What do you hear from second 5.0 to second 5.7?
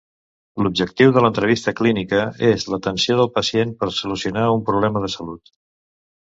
de salut.